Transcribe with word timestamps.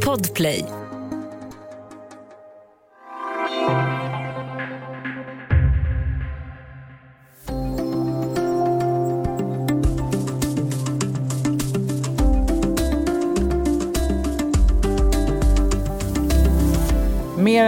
Podplay. 0.00 0.75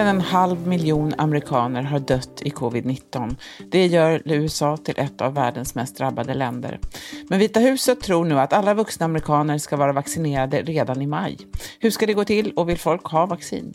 En 0.09 0.21
halv 0.21 0.67
miljon 0.67 1.15
amerikaner 1.19 1.83
har 1.83 1.99
dött 1.99 2.43
i 2.43 2.51
covid-19. 2.51 3.37
Det 3.71 3.87
gör 3.87 4.23
USA 4.25 4.77
till 4.77 4.95
ett 4.99 5.21
av 5.21 5.35
världens 5.35 5.75
mest 5.75 5.97
drabbade 5.97 6.35
länder. 6.35 6.81
Men 7.29 7.39
Vita 7.39 7.61
huset 7.61 8.01
tror 8.01 8.25
nu 8.25 8.41
att 8.41 8.53
alla 8.53 8.75
vuxna 8.75 9.05
amerikaner 9.05 9.59
ska 9.59 9.77
vara 9.77 9.93
vaccinerade 9.93 10.63
redan 10.63 11.03
i 11.03 11.07
maj. 11.07 11.39
Hur 11.79 11.91
ska 11.91 12.07
det 12.07 12.15
gå 12.15 12.25
till 12.25 12.53
och 12.53 12.69
vill 12.69 12.79
folk 12.79 13.05
ha 13.05 13.27
vaccin? 13.27 13.75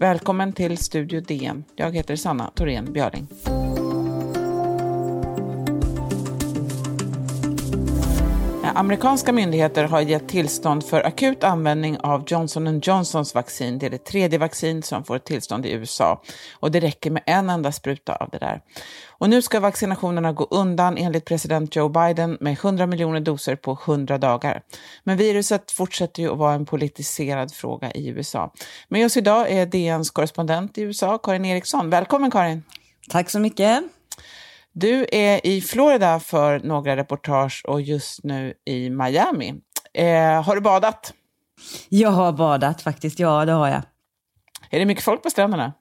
Välkommen 0.00 0.52
till 0.52 0.78
Studio 0.78 1.20
DN. 1.20 1.64
Jag 1.76 1.96
heter 1.96 2.16
Sanna 2.16 2.50
Thorén 2.54 2.92
Björling. 2.92 3.28
Amerikanska 8.74 9.32
myndigheter 9.32 9.84
har 9.84 10.00
gett 10.00 10.28
tillstånd 10.28 10.84
för 10.84 11.06
akut 11.06 11.44
användning 11.44 11.98
av 11.98 12.24
Johnson 12.26 12.80
Johnsons 12.80 13.34
vaccin. 13.34 13.78
Det 13.78 13.86
är 13.86 13.90
det 13.90 14.04
tredje 14.04 14.38
vaccin 14.38 14.82
som 14.82 15.04
får 15.04 15.18
tillstånd 15.18 15.66
i 15.66 15.72
USA. 15.72 16.22
Och 16.52 16.70
det 16.70 16.80
räcker 16.80 17.10
med 17.10 17.22
en 17.26 17.50
enda 17.50 17.72
spruta 17.72 18.14
av 18.14 18.28
det 18.32 18.38
där. 18.38 18.60
Och 19.08 19.30
nu 19.30 19.42
ska 19.42 19.60
vaccinationerna 19.60 20.32
gå 20.32 20.46
undan 20.50 20.96
enligt 20.98 21.24
president 21.24 21.76
Joe 21.76 21.88
Biden 21.88 22.38
med 22.40 22.52
100 22.52 22.86
miljoner 22.86 23.20
doser 23.20 23.56
på 23.56 23.78
100 23.86 24.18
dagar. 24.18 24.62
Men 25.04 25.16
viruset 25.16 25.70
fortsätter 25.70 26.22
ju 26.22 26.32
att 26.32 26.38
vara 26.38 26.54
en 26.54 26.66
politiserad 26.66 27.52
fråga 27.52 27.92
i 27.92 28.08
USA. 28.08 28.52
Med 28.88 29.06
oss 29.06 29.16
idag 29.16 29.50
är 29.50 29.66
DNs 29.66 30.10
korrespondent 30.10 30.78
i 30.78 30.82
USA, 30.82 31.18
Karin 31.18 31.44
Eriksson. 31.44 31.90
Välkommen 31.90 32.30
Karin! 32.30 32.62
Tack 33.10 33.30
så 33.30 33.38
mycket! 33.38 34.01
Du 34.72 35.06
är 35.12 35.46
i 35.46 35.60
Florida 35.60 36.20
för 36.20 36.60
några 36.60 36.96
reportage 36.96 37.62
och 37.68 37.80
just 37.82 38.24
nu 38.24 38.54
i 38.64 38.90
Miami. 38.90 39.54
Eh, 39.94 40.42
har 40.42 40.54
du 40.54 40.60
badat? 40.60 41.12
Jag 41.88 42.10
har 42.10 42.32
badat 42.32 42.82
faktiskt, 42.82 43.18
ja 43.18 43.44
det 43.44 43.52
har 43.52 43.68
jag. 43.68 43.82
Är 44.70 44.78
det 44.78 44.86
mycket 44.86 45.04
folk 45.04 45.22
på 45.22 45.30
stränderna? 45.30 45.72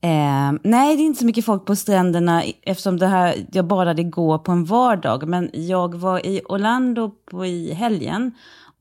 Eh, 0.00 0.52
nej, 0.62 0.96
det 0.96 1.02
är 1.02 1.06
inte 1.06 1.18
så 1.18 1.26
mycket 1.26 1.44
folk 1.44 1.64
på 1.64 1.76
stränderna 1.76 2.42
eftersom 2.62 2.98
det 2.98 3.06
här, 3.06 3.46
jag 3.52 3.66
badade 3.66 4.02
igår 4.02 4.38
på 4.38 4.52
en 4.52 4.64
vardag. 4.64 5.28
Men 5.28 5.50
jag 5.52 5.94
var 5.94 6.26
i 6.26 6.40
Orlando 6.44 7.10
på, 7.10 7.46
i 7.46 7.74
helgen 7.74 8.32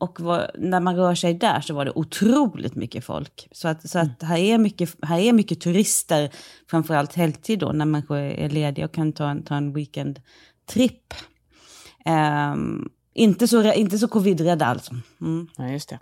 och 0.04 0.20
var, 0.20 0.52
när 0.56 0.80
man 0.80 0.96
rör 0.96 1.16
sig 1.16 1.34
där 1.34 1.62
så 1.62 1.74
var 1.74 1.86
det 1.86 1.92
otroligt 1.96 2.76
mycket 2.76 3.06
folk. 3.06 3.48
Så 3.52 3.68
att, 3.68 3.90
så 3.90 4.00
att 4.00 4.24
här, 4.24 4.38
är 4.38 4.58
mycket, 4.58 4.96
här 5.02 5.20
är 5.20 5.34
mycket 5.34 5.62
turister, 5.62 6.30
framförallt 6.70 7.14
helgtid 7.14 7.60
då, 7.60 7.72
när 7.72 7.86
människor 7.86 8.18
är 8.18 8.50
lediga 8.50 8.86
och 8.86 8.94
kan 8.94 9.14
ta 9.14 9.30
en, 9.30 9.44
ta 9.44 9.56
en 9.56 9.74
weekendtripp. 9.74 11.14
Um, 12.06 12.14
ehm, 12.14 12.90
inte 13.14 13.48
så, 13.48 13.74
inte 13.74 13.98
så 13.98 14.08
covid-rädda 14.08 14.66
alltså. 14.66 14.96
Mm. 15.22 15.48
Ja, 15.58 15.70
just 15.70 15.94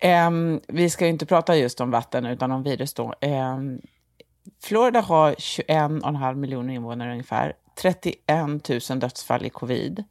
det. 0.00 0.26
Um, 0.26 0.60
vi 0.68 0.90
ska 0.90 1.04
ju 1.04 1.10
inte 1.10 1.26
prata 1.26 1.56
just 1.56 1.80
om 1.80 1.90
vatten 1.90 2.26
utan 2.26 2.52
om 2.52 2.62
virus 2.62 2.94
då. 2.94 3.14
Um, 3.22 3.80
Florida 4.62 5.00
har 5.00 5.32
21,5 5.32 6.34
miljoner 6.34 6.74
invånare 6.74 7.12
ungefär. 7.12 7.52
31 7.82 8.68
000 8.90 9.00
dödsfall 9.00 9.46
i 9.46 9.50
covid. 9.50 10.04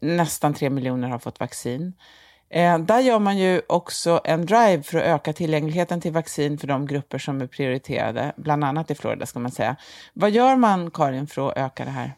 Nästan 0.00 0.54
3 0.54 0.70
miljoner 0.70 1.08
har 1.08 1.18
fått 1.18 1.40
vaccin. 1.40 1.92
Eh, 2.50 2.78
där 2.78 3.00
gör 3.00 3.18
man 3.18 3.38
ju 3.38 3.62
också 3.66 4.20
en 4.24 4.46
drive 4.46 4.82
för 4.82 4.98
att 4.98 5.04
öka 5.04 5.32
tillgängligheten 5.32 6.00
till 6.00 6.12
vaccin 6.12 6.58
för 6.58 6.66
de 6.66 6.86
grupper 6.86 7.18
som 7.18 7.40
är 7.40 7.46
prioriterade, 7.46 8.32
bland 8.36 8.64
annat 8.64 8.90
i 8.90 8.94
Florida 8.94 9.26
ska 9.26 9.38
man 9.38 9.50
säga. 9.50 9.76
Vad 10.12 10.30
gör 10.30 10.56
man, 10.56 10.90
Karin, 10.90 11.26
för 11.26 11.48
att 11.48 11.56
öka 11.56 11.84
det 11.84 11.90
här? 11.90 12.12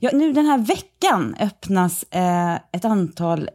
Ja, 0.00 0.10
nu 0.12 0.32
den 0.32 0.46
här 0.46 0.58
veckan 0.58 1.36
öppnas 1.40 2.02
eh, 2.02 2.54
ett 2.54 2.84
antal 2.84 3.50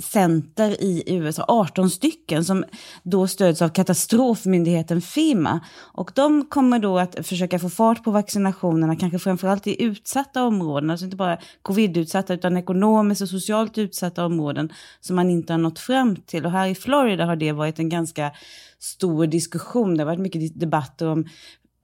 center 0.00 0.82
i 0.82 1.02
USA, 1.06 1.44
18 1.48 1.90
stycken, 1.90 2.44
som 2.44 2.64
då 3.02 3.26
stöds 3.26 3.62
av 3.62 3.68
katastrofmyndigheten 3.68 5.00
FEMA. 5.00 5.60
Och 5.76 6.10
de 6.14 6.44
kommer 6.44 6.78
då 6.78 6.98
att 6.98 7.26
försöka 7.26 7.58
få 7.58 7.70
fart 7.70 8.04
på 8.04 8.10
vaccinationerna, 8.10 8.96
kanske 8.96 9.18
framförallt 9.18 9.66
i 9.66 9.82
utsatta 9.82 10.42
områden, 10.44 10.90
alltså 10.90 11.04
inte 11.04 11.16
bara 11.16 11.38
covid-utsatta, 11.62 12.34
utan 12.34 12.56
ekonomiskt 12.56 13.22
och 13.22 13.28
socialt 13.28 13.78
utsatta 13.78 14.26
områden 14.26 14.72
som 15.00 15.16
man 15.16 15.30
inte 15.30 15.52
har 15.52 15.58
nått 15.58 15.78
fram 15.78 16.16
till. 16.16 16.46
Och 16.46 16.52
här 16.52 16.68
i 16.68 16.74
Florida 16.74 17.26
har 17.26 17.36
det 17.36 17.52
varit 17.52 17.78
en 17.78 17.88
ganska 17.88 18.30
stor 18.78 19.26
diskussion. 19.26 19.96
Det 19.96 20.02
har 20.02 20.06
varit 20.06 20.20
mycket 20.20 20.60
debatter 20.60 21.06
om 21.06 21.24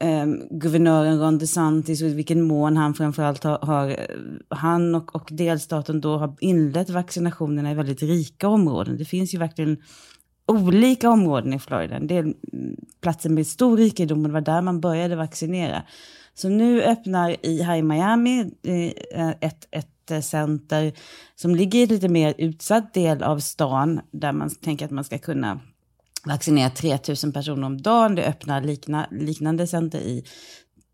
eh, 0.01 0.27
guvernören 0.51 1.21
Ron 1.21 1.39
DeSantis 1.39 2.03
och 2.03 2.09
i 2.09 2.15
vilken 2.15 2.43
mån 2.43 2.77
han 2.77 2.95
framförallt 2.95 3.45
har, 3.45 3.59
har 3.63 3.97
han 4.49 4.95
och, 4.95 5.15
och 5.15 5.29
delstaten 5.33 6.01
då 6.01 6.17
har 6.17 6.37
inlett 6.41 6.91
vaccinationerna 6.91 7.71
i 7.71 7.75
väldigt 7.75 8.03
rika 8.03 8.49
områden. 8.49 8.99
Det 8.99 9.05
finns 9.05 9.35
ju 9.35 9.39
verkligen 9.39 9.77
olika 10.47 11.11
områden 11.11 11.53
i 11.53 11.59
Florida. 11.59 11.97
En 11.97 12.07
del 12.07 12.25
mm, 12.25 12.77
platser 13.01 13.31
med 13.31 13.47
stor 13.47 13.77
rikedom 13.77 14.23
och 14.23 14.29
det 14.29 14.33
var 14.33 14.41
där 14.41 14.63
man 14.63 14.81
började 14.81 15.17
vaccinera. 15.17 15.83
Så 16.35 16.49
nu 16.49 16.83
öppnar 16.83 17.37
i, 17.47 17.63
här 17.63 17.77
i 17.77 17.83
Miami 17.83 18.51
ett, 19.41 19.69
ett 19.71 20.11
eh, 20.11 20.21
center 20.21 20.93
som 21.35 21.55
ligger 21.55 21.79
i 21.79 21.83
en 21.83 21.89
lite 21.89 22.09
mer 22.09 22.35
utsatt 22.39 22.95
del 22.95 23.23
av 23.23 23.39
stan 23.39 24.01
där 24.11 24.33
man 24.33 24.51
tänker 24.51 24.85
att 24.85 24.91
man 24.91 25.05
ska 25.05 25.19
kunna 25.19 25.61
vaccinera 26.25 26.71
3000 26.71 27.33
personer 27.33 27.67
om 27.67 27.83
dagen. 27.83 28.15
Det 28.15 28.25
öppnar 28.25 28.61
likna, 28.61 29.07
liknande 29.11 29.67
center 29.67 29.99
i 29.99 30.25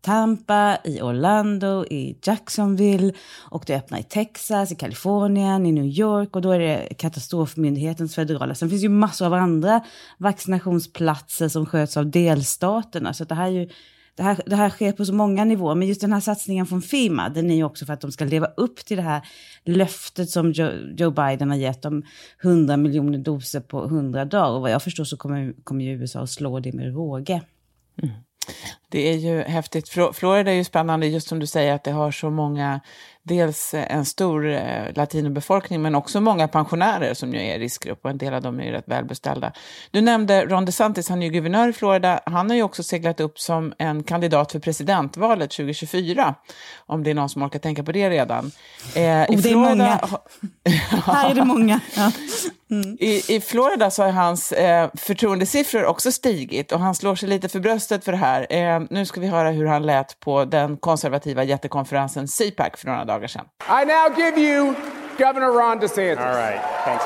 Tampa, 0.01 0.77
i 0.83 1.01
Orlando, 1.01 1.85
i 1.85 2.17
Jacksonville 2.23 3.13
och 3.51 3.63
det 3.67 3.75
öppnar 3.75 3.99
i 3.99 4.03
Texas, 4.03 4.71
i 4.71 4.75
Kalifornien, 4.75 5.65
i 5.65 5.71
New 5.71 5.85
York 5.85 6.35
och 6.35 6.41
då 6.41 6.51
är 6.51 6.59
det 6.59 6.93
katastrofmyndighetens 6.97 8.15
federala. 8.15 8.55
Sen 8.55 8.69
finns 8.69 8.83
ju 8.83 8.89
massor 8.89 9.25
av 9.25 9.33
andra 9.33 9.83
vaccinationsplatser 10.17 11.47
som 11.47 11.65
sköts 11.65 11.97
av 11.97 12.11
delstaterna. 12.11 13.13
Så 13.13 13.23
det 13.23 13.35
här 13.35 13.47
är 13.47 13.51
ju 13.51 13.69
det 14.17 14.23
här, 14.23 14.41
det 14.45 14.55
här 14.55 14.69
sker 14.69 14.91
på 14.91 15.05
så 15.05 15.13
många 15.13 15.45
nivåer, 15.45 15.75
men 15.75 15.87
just 15.87 16.01
den 16.01 16.13
här 16.13 16.19
satsningen 16.19 16.65
från 16.65 16.81
Fima, 16.81 17.29
den 17.29 17.51
är 17.51 17.55
ju 17.55 17.63
också 17.63 17.85
för 17.85 17.93
att 17.93 18.01
de 18.01 18.11
ska 18.11 18.25
leva 18.25 18.45
upp 18.45 18.77
till 18.85 18.97
det 18.97 19.03
här 19.03 19.21
löftet 19.65 20.29
som 20.29 20.51
Joe, 20.51 20.71
Joe 20.97 21.11
Biden 21.11 21.49
har 21.49 21.57
gett 21.57 21.85
om 21.85 22.03
100 22.43 22.77
miljoner 22.77 23.17
doser 23.17 23.59
på 23.59 23.85
100 23.85 24.25
dagar. 24.25 24.51
Och 24.51 24.61
vad 24.61 24.71
jag 24.71 24.83
förstår 24.83 25.03
så 25.03 25.17
kommer, 25.17 25.53
kommer 25.63 25.85
ju 25.85 25.91
USA 25.91 26.19
att 26.19 26.29
slå 26.29 26.59
det 26.59 26.73
med 26.73 26.93
råge. 26.93 27.41
Mm. 28.03 28.15
Det 28.89 29.09
är 29.13 29.17
ju 29.17 29.41
häftigt. 29.41 29.89
Florida 30.13 30.51
är 30.51 30.55
ju 30.55 30.63
spännande, 30.63 31.07
just 31.07 31.27
som 31.27 31.39
du 31.39 31.47
säger, 31.47 31.73
att 31.73 31.83
det 31.83 31.91
har 31.91 32.11
så 32.11 32.29
många 32.29 32.81
dels 33.27 33.73
en 33.73 34.05
stor 34.05 34.47
eh, 34.49 34.93
latinobefolkning 34.95 35.81
men 35.81 35.95
också 35.95 36.21
många 36.21 36.47
pensionärer 36.47 37.13
som 37.13 37.33
ju 37.33 37.39
är 37.39 37.55
i 37.55 37.59
riskgrupp 37.59 37.99
och 38.05 38.09
en 38.09 38.17
del 38.17 38.33
av 38.33 38.41
dem 38.41 38.59
är 38.59 38.63
ju 38.63 38.71
rätt 38.71 38.87
välbeställda. 38.87 39.51
Du 39.91 40.01
nämnde 40.01 40.45
Ron 40.45 40.65
DeSantis, 40.65 41.09
han 41.09 41.21
är 41.21 41.25
ju 41.25 41.31
guvernör 41.31 41.67
i 41.69 41.73
Florida. 41.73 42.19
Han 42.25 42.49
har 42.49 42.57
ju 42.57 42.63
också 42.63 42.83
seglat 42.83 43.19
upp 43.19 43.39
som 43.39 43.73
en 43.77 44.03
kandidat 44.03 44.51
för 44.51 44.59
presidentvalet 44.59 45.51
2024, 45.51 46.35
om 46.85 47.03
det 47.03 47.09
är 47.09 47.13
någon 47.13 47.29
som 47.29 47.43
orkar 47.43 47.59
tänka 47.59 47.83
på 47.83 47.91
det 47.91 48.09
redan. 48.09 48.51
Eh, 48.95 49.01
oh, 49.01 49.25
det 49.29 49.41
Florida... 49.41 49.69
är 49.69 49.75
många. 49.75 49.99
Här 51.05 51.29
är 51.31 51.35
det 51.35 51.45
många. 51.45 51.79
Ja. 51.95 52.11
Mm. 52.71 52.97
I, 52.99 53.35
I 53.35 53.41
Florida 53.41 53.91
så 53.91 54.03
har 54.03 54.11
hans 54.11 54.51
eh, 54.51 54.89
förtroendesiffror 54.93 55.85
också 55.85 56.11
stigit 56.11 56.71
och 56.71 56.79
han 56.79 56.95
slår 56.95 57.15
sig 57.15 57.29
lite 57.29 57.49
för 57.49 57.59
bröstet 57.59 58.05
för 58.05 58.11
det 58.11 58.17
här. 58.17 58.47
Eh, 58.49 58.76
nu 58.89 59.05
ska 59.05 59.21
vi 59.21 59.27
höra 59.27 59.49
hur 59.49 59.65
han 59.65 59.85
lät 59.85 60.19
på 60.19 60.45
den 60.45 60.77
konservativa 60.77 61.43
jättekonferensen 61.43 62.27
CPAC 62.27 62.71
för 62.77 62.87
några 62.87 63.05
dagar 63.05 63.27
sedan. 63.27 63.45
I 63.81 63.85
now 63.85 64.17
give 64.17 64.41
you 64.41 64.73
Governor 65.17 65.51
Ron 65.51 65.79
DeSantis. 65.79 66.19
All 66.19 66.35
right. 66.35 66.61
Thanks. 66.85 67.03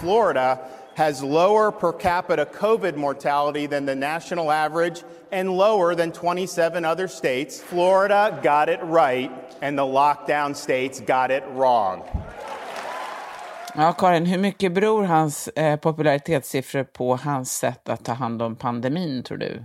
Florida 0.00 0.58
has 0.96 1.22
lower 1.22 1.70
per 1.70 1.92
capita 1.92 2.44
COVID 2.44 2.96
mortality 2.96 3.66
than 3.66 3.86
the 3.86 3.94
national 3.94 4.50
average 4.50 5.02
and 5.32 5.56
lower 5.56 5.94
than 5.94 6.12
27 6.12 6.84
other 6.84 7.08
states. 7.08 7.62
Florida 7.62 8.40
got 8.42 8.68
it 8.68 8.80
right, 8.82 9.30
and 9.62 9.78
the 9.78 9.82
lockdown 9.82 10.54
states 10.54 11.00
got 11.00 11.30
it 11.30 11.44
wrong. 11.54 12.02
Ja, 13.74 13.92
Karin, 13.92 14.26
hur 14.26 14.38
mycket 14.38 14.72
beror 14.72 15.04
hans 15.04 15.48
eh, 15.48 15.76
popularitetssiffror 15.76 16.84
på 16.84 17.16
hans 17.16 17.58
sätt 17.58 17.88
att 17.88 18.04
ta 18.04 18.12
hand 18.12 18.42
om 18.42 18.56
pandemin, 18.56 19.22
tror 19.22 19.38
du? 19.38 19.64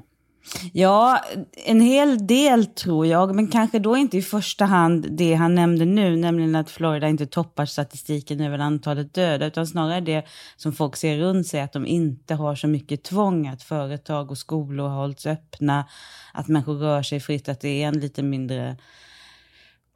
Ja, 0.74 1.22
en 1.66 1.82
hel 1.82 2.28
del 2.28 2.66
tror 2.66 3.08
jag, 3.08 3.36
men 3.36 3.48
kanske 3.48 3.80
då 3.80 3.98
inte 3.98 4.18
i 4.18 4.22
första 4.22 4.66
hand 4.66 5.08
det 5.12 5.34
han 5.34 5.56
nämnde 5.56 5.86
nu, 5.86 6.16
nämligen 6.16 6.56
att 6.56 6.70
Florida 6.70 7.08
inte 7.08 7.26
toppar 7.26 7.66
statistiken 7.66 8.42
över 8.42 8.60
antalet 8.60 9.14
döda, 9.14 9.46
utan 9.46 9.68
snarare 9.68 10.02
det 10.02 10.26
som 10.56 10.74
folk 10.74 10.96
ser 10.96 11.18
runt 11.18 11.48
sig, 11.48 11.62
att 11.62 11.74
de 11.74 11.86
inte 11.86 12.36
har 12.36 12.56
så 12.56 12.68
mycket 12.68 13.04
tvång, 13.04 13.48
att 13.48 13.64
företag 13.64 14.32
och 14.32 14.38
skolor 14.38 14.88
har 14.88 14.96
hållits 14.96 15.26
öppna, 15.26 15.86
att 16.34 16.48
människor 16.48 16.76
rör 16.76 17.04
sig 17.04 17.20
fritt, 17.20 17.50
att 17.50 17.62
det 17.62 17.84
är 17.84 17.88
en 17.88 18.00
lite 18.00 18.24
mindre 18.24 18.78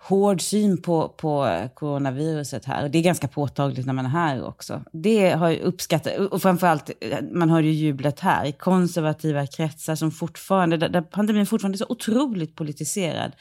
hård 0.02 0.42
syn 0.42 0.82
på, 0.82 1.10
på 1.10 1.68
coronaviruset 1.74 2.66
här. 2.66 2.84
Och 2.84 2.92
det 2.92 2.98
är 2.98 3.04
ganska 3.04 3.28
påtagligt 3.28 3.86
när 3.86 3.94
man 3.94 4.06
är 4.06 4.10
här 4.10 4.44
också. 4.44 4.84
Det 4.94 5.30
har 5.30 5.50
jag 5.50 5.60
uppskattat, 5.60 6.18
och 6.18 6.42
framförallt, 6.42 6.92
man 7.32 7.50
hör 7.50 7.62
ju 7.62 7.72
jublet 7.72 8.20
här, 8.20 8.46
i 8.46 8.52
konservativa 8.52 9.48
kretsar 9.48 9.96
som 9.96 10.12
fortfarande, 10.12 10.78
där, 10.78 11.02
pandemin 11.02 11.46
fortfarande 11.46 11.76
är 11.76 11.78
så 11.78 11.86
otroligt 11.90 12.56
politiserad 12.56 13.32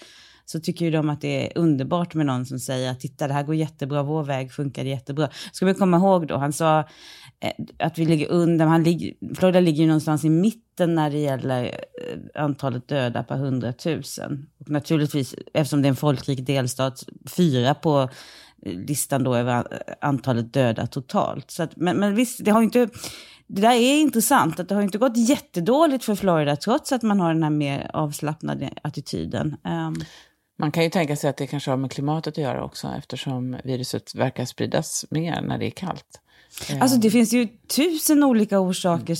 så 0.45 0.61
tycker 0.61 0.85
ju 0.85 0.91
de 0.91 1.11
att 1.11 1.21
det 1.21 1.47
är 1.47 1.59
underbart 1.59 2.15
med 2.15 2.27
någon 2.27 2.47
som 2.47 2.59
säger 2.59 2.91
att 2.91 3.01
titta 3.01 3.29
det 3.29 3.35
här 3.35 3.43
går 3.43 3.55
jättebra, 3.55 4.03
vår 4.03 4.25
väg 4.25 4.53
funkar 4.53 4.85
jättebra. 4.85 5.29
Ska 5.53 5.67
vi 5.67 5.75
komma 5.75 5.97
ihåg 5.97 6.27
då, 6.27 6.37
han 6.37 6.53
sa 6.53 6.79
eh, 7.41 7.53
att 7.79 7.99
vi 7.99 8.05
ligger 8.05 8.29
under, 8.29 8.67
han 8.67 8.83
ligger, 8.83 9.35
Florida 9.35 9.61
ligger 9.61 9.81
ju 9.81 9.87
någonstans 9.87 10.25
i 10.25 10.31
mitten 10.31 10.68
när 10.87 11.11
det 11.11 11.19
gäller 11.19 11.65
eh, 11.65 12.43
antalet 12.43 12.89
döda 12.89 13.23
per 13.23 13.37
hundratusen. 13.37 14.47
Och 14.61 14.71
naturligtvis, 14.71 15.35
eftersom 15.55 15.83
det 15.83 15.89
är 15.89 15.91
en 15.91 15.97
folkrik 15.97 16.47
delstat, 16.47 17.05
fyra 17.37 17.75
på 17.75 18.09
eh, 18.63 18.73
listan 18.73 19.25
då 19.25 19.35
över 19.35 19.57
eh, 19.57 19.95
antalet 20.01 20.53
döda 20.53 20.87
totalt. 20.87 21.51
Så 21.51 21.63
att, 21.63 21.77
men, 21.77 21.97
men 21.97 22.15
visst, 22.15 22.45
det 22.45 22.51
har 22.51 22.63
inte... 22.63 22.89
Det 23.51 23.63
där 23.63 23.73
är 23.73 24.01
intressant, 24.01 24.61
att 24.61 24.69
det 24.69 24.75
har 24.75 24.83
inte 24.83 24.99
gått 24.99 25.17
jättedåligt 25.17 26.05
för 26.05 26.15
Florida 26.15 26.57
trots 26.57 26.93
att 26.93 27.03
man 27.03 27.21
har 27.21 27.33
den 27.33 27.43
här 27.43 27.51
mer 27.51 27.91
avslappnade 27.93 28.71
attityden. 28.83 29.57
Um, 29.65 29.97
man 30.59 30.73
kan 30.73 30.85
ju 30.85 30.91
tänka 30.91 31.17
sig 31.17 31.31
att 31.31 31.37
det 31.37 31.47
kanske 31.47 31.71
har 31.71 31.77
med 31.77 31.93
klimatet 31.93 32.33
att 32.33 32.39
göra 32.39 32.65
också 32.65 32.89
eftersom 32.99 33.57
viruset 33.65 34.15
verkar 34.15 34.45
spridas 34.45 35.05
mer 35.11 35.41
när 35.41 35.59
det 35.59 35.67
är 35.67 35.71
kallt. 35.71 36.21
Eh. 36.71 36.83
Alltså 36.83 36.99
det 36.99 37.11
finns 37.11 37.33
ju 37.33 37.49
tusen 37.77 38.25
olika 38.25 38.61
orsaker 38.61 39.17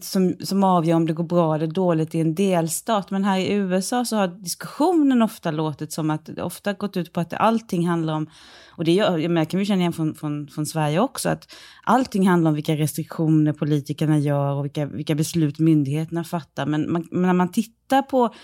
som, 0.00 0.34
som 0.40 0.64
avgör 0.64 0.96
om 0.96 1.06
det 1.06 1.12
går 1.12 1.24
bra 1.24 1.54
eller 1.54 1.66
dåligt 1.66 2.14
i 2.14 2.20
en 2.20 2.34
delstat. 2.34 3.10
Men 3.10 3.24
här 3.24 3.38
i 3.38 3.52
USA 3.52 4.04
så 4.04 4.16
har 4.16 4.28
diskussionen 4.28 5.22
ofta 5.22 5.50
låtit 5.50 5.92
som 5.92 6.10
att 6.10 6.26
det 6.26 6.42
ofta 6.42 6.72
gått 6.72 6.96
ut 6.96 7.12
på 7.12 7.20
att 7.20 7.34
allting 7.34 7.88
handlar 7.88 8.14
om, 8.14 8.30
och 8.70 8.84
det 8.84 8.92
gör, 8.92 9.18
jag 9.18 9.50
kan 9.50 9.60
ju 9.60 9.66
känna 9.66 9.80
igen 9.80 9.92
från, 9.92 10.14
från, 10.14 10.48
från 10.48 10.66
Sverige 10.66 11.00
också, 11.00 11.28
att 11.28 11.52
allting 11.84 12.28
handlar 12.28 12.48
om 12.48 12.54
vilka 12.54 12.76
restriktioner 12.76 13.52
politikerna 13.52 14.18
gör 14.18 14.52
och 14.54 14.64
vilka, 14.64 14.86
vilka 14.86 15.14
beslut 15.14 15.58
myndigheterna 15.58 16.24
fattar. 16.24 16.66
Men, 16.66 16.92
man, 16.92 17.08
men 17.10 17.22
när 17.22 17.32
man 17.32 17.52
tittar 17.52 18.02
på 18.02 18.34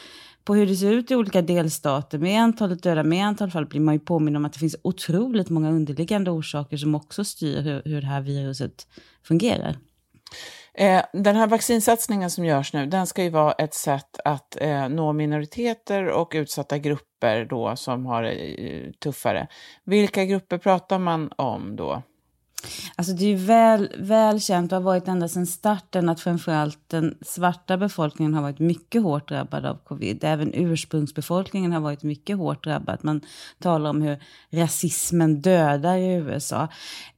på 0.44 0.54
hur 0.54 0.66
det 0.66 0.76
ser 0.76 0.92
ut 0.92 1.10
i 1.10 1.14
olika 1.14 1.42
delstater 1.42 2.18
med 2.18 2.42
antalet 2.42 2.82
döda, 2.82 3.02
med 3.02 3.26
antal 3.26 3.50
fall, 3.50 3.66
blir 3.66 3.80
man 3.80 3.94
ju 3.94 4.00
påminn 4.00 4.36
om 4.36 4.44
att 4.44 4.52
det 4.52 4.58
finns 4.58 4.76
otroligt 4.82 5.50
många 5.50 5.70
underliggande 5.70 6.30
orsaker 6.30 6.76
som 6.76 6.94
också 6.94 7.24
styr 7.24 7.60
hur, 7.60 7.82
hur 7.84 8.00
det 8.00 8.06
här 8.06 8.20
viruset 8.20 8.86
fungerar. 9.22 9.76
Eh, 10.74 11.02
den 11.12 11.36
här 11.36 11.46
vaccinsatsningen 11.46 12.30
som 12.30 12.44
görs 12.44 12.72
nu, 12.72 12.86
den 12.86 13.06
ska 13.06 13.22
ju 13.22 13.30
vara 13.30 13.52
ett 13.52 13.74
sätt 13.74 14.20
att 14.24 14.56
eh, 14.60 14.88
nå 14.88 15.12
minoriteter 15.12 16.06
och 16.06 16.32
utsatta 16.34 16.78
grupper 16.78 17.44
då 17.44 17.76
som 17.76 18.06
har 18.06 18.22
eh, 18.22 18.90
tuffare. 19.02 19.48
Vilka 19.84 20.24
grupper 20.24 20.58
pratar 20.58 20.98
man 20.98 21.32
om 21.36 21.76
då? 21.76 22.02
Alltså 22.96 23.12
det 23.12 23.24
är 23.24 23.28
ju 23.28 23.34
väl, 23.34 23.92
väl 23.98 24.40
känt 24.40 24.72
och 24.72 24.76
har 24.76 24.82
varit 24.82 25.08
ända 25.08 25.28
sedan 25.28 25.46
starten 25.46 26.08
att 26.08 26.20
framförallt 26.20 26.88
den 26.88 27.18
svarta 27.20 27.76
befolkningen 27.76 28.34
har 28.34 28.42
varit 28.42 28.58
mycket 28.58 29.02
hårt 29.02 29.28
drabbad 29.28 29.66
av 29.66 29.78
covid. 29.84 30.24
Även 30.24 30.54
ursprungsbefolkningen 30.54 31.72
har 31.72 31.80
varit 31.80 32.02
mycket 32.02 32.36
hårt 32.36 32.64
drabbad. 32.64 32.98
Man 33.02 33.20
talar 33.60 33.90
om 33.90 34.02
hur 34.02 34.22
rasismen 34.50 35.40
dödar 35.40 35.96
i 35.96 36.14
USA. 36.14 36.68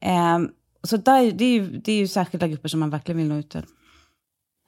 Eh, 0.00 0.38
så 0.82 0.96
där, 0.96 1.32
det, 1.32 1.44
är 1.44 1.52
ju, 1.52 1.78
det 1.78 1.92
är 1.92 1.96
ju 1.96 2.08
särskilda 2.08 2.48
grupper 2.48 2.68
som 2.68 2.80
man 2.80 2.90
verkligen 2.90 3.18
vill 3.18 3.28
nå 3.28 3.36
ut 3.36 3.50
till. 3.50 3.64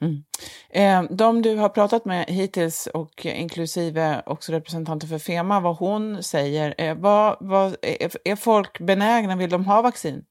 Mm. 0.01 0.23
Eh, 0.71 1.17
de 1.17 1.43
du 1.43 1.57
har 1.57 1.69
pratat 1.69 2.05
med 2.05 2.25
hittills, 2.29 2.87
och 2.87 3.27
inklusive 3.27 4.23
också 4.27 4.53
representanter 4.53 5.07
för 5.07 5.19
FEMA, 5.19 5.61
vad 5.61 5.77
hon 5.77 6.23
säger, 6.23 6.75
eh, 6.79 6.95
vad, 6.95 7.37
vad, 7.41 7.77
är, 7.83 8.11
är 8.25 8.37
folk 8.37 8.81
benägna, 8.81 9.37
vill 9.37 9.51
de 9.51 9.65
ha 9.65 9.83
vaccin? 9.83 10.25